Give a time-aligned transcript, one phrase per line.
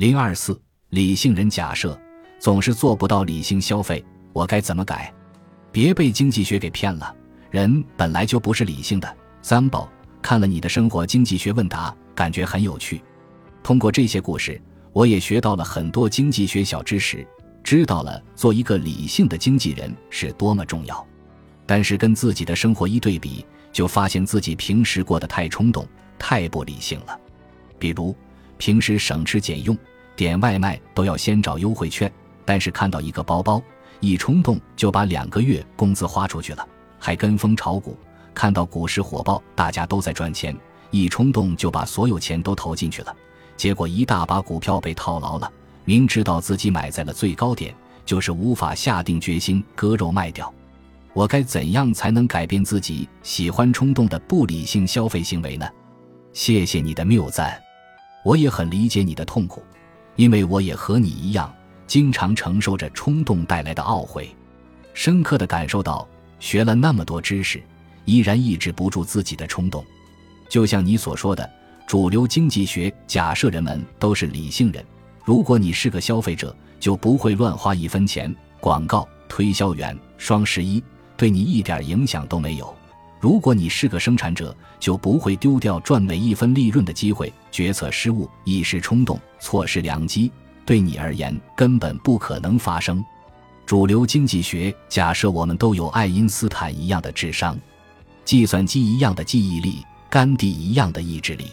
[0.00, 0.58] 零二四，
[0.88, 2.00] 理性人假设
[2.38, 5.12] 总是做不到理性消费，我该怎么改？
[5.70, 7.14] 别被经济学给骗了，
[7.50, 9.16] 人本来就不是理性的。
[9.42, 9.86] 三宝
[10.22, 13.02] 看了你的生活经济学问答，感觉很有趣。
[13.62, 14.58] 通过这些故事，
[14.94, 17.26] 我也学到了很多经济学小知识，
[17.62, 21.06] 知道了做一个理性的经纪人是多么重要。
[21.66, 25.86] 但是跟自己的生活一对比，就发现自己平时过得太冲动、
[26.18, 27.20] 太不理性了。
[27.78, 28.16] 比如
[28.56, 29.76] 平时省吃俭用。
[30.16, 32.12] 点外卖都要先找优惠券，
[32.44, 33.62] 但是看到一个包包，
[34.00, 36.66] 一冲动就把两个月工资花出去了，
[36.98, 37.96] 还跟风炒股。
[38.32, 40.56] 看到股市火爆，大家都在赚钱，
[40.90, 43.14] 一冲动就把所有钱都投进去了，
[43.56, 45.50] 结果一大把股票被套牢了。
[45.84, 50.52] 明知道自己买在了最高点，就是无法下定决心割肉卖掉。
[51.12, 55.68] 我该怎样才能改变自己喜欢冲动的不理性消费行为呢？
[56.32, 57.60] 谢谢你的谬赞，
[58.24, 59.60] 我也很理解你的痛苦。
[60.20, 61.50] 因为我也和你一样，
[61.86, 64.28] 经常承受着冲动带来的懊悔，
[64.92, 66.06] 深刻的感受到
[66.38, 67.62] 学了那么多知识，
[68.04, 69.82] 依然抑制不住自己的冲动。
[70.46, 71.50] 就像你所说的，
[71.86, 74.84] 主流经济学假设人们都是理性人，
[75.24, 78.30] 如果你是个消费者，就不会乱花一分钱。
[78.60, 80.84] 广告、推销员、双十一
[81.16, 82.76] 对你一点影响都没有。
[83.20, 87.30] 如果你是个生产者，就不会丢掉赚每一分利润的机会。
[87.52, 90.32] 决策失误、一时冲动、错失良机，
[90.64, 93.04] 对你而言根本不可能发生。
[93.66, 97.58] 主流经济学假设我们都有爱因斯坦一样的智商，
[98.24, 101.48] 计算机一样的记忆力，甘地一样的意志力。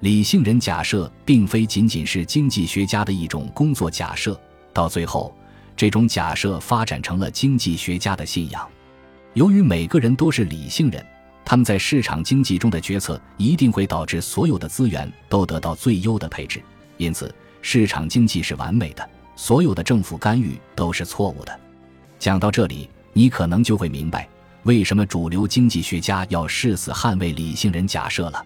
[0.00, 4.40] 理性人假设并非仅仅是经济学家的一种工作假设，
[4.72, 5.34] 到最后，
[5.76, 8.68] 这种假设发展成了经济学家的信仰。
[9.34, 11.04] 由于每个人都是理性人，
[11.42, 16.62] 他们在市场经济中的决策一定会导致所有的资源都得到最优的配置。
[16.98, 21.60] 因此，市场经济是完美的，所有的政府干预都是错误的。
[22.18, 24.28] 讲到这里，你可能就会明白
[24.64, 28.44] 为什么主流经济学家要誓死捍卫理性人假设了。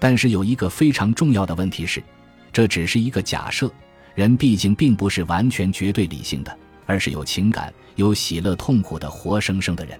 [0.00, 2.02] 但是有一个非常重要的问题是，
[2.52, 3.70] 这只是一个假设，
[4.16, 9.96] 人毕竟并不是完全绝对理性的，而是有情感、有喜乐、痛苦的活生生的人。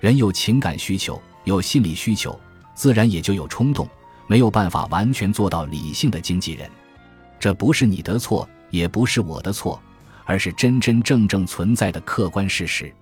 [0.00, 2.38] 人有情感需求，有心理需求，
[2.74, 3.86] 自然也就有冲动，
[4.26, 6.68] 没有办法完全做到理性的经纪人。
[7.38, 9.80] 这不是你的错，也不是我的错，
[10.24, 12.92] 而是真真正正存在的客观事实。